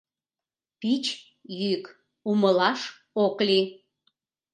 Пич 0.79 1.05
йӱк, 1.59 1.85
умылаш 2.29 2.81
ок 3.23 3.35
лий. 3.47 3.65